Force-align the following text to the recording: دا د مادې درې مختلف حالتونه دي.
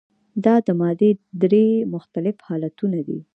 دا 0.45 0.55
د 0.65 0.67
مادې 0.79 1.11
درې 1.41 1.67
مختلف 1.93 2.35
حالتونه 2.47 2.99
دي. 3.07 3.19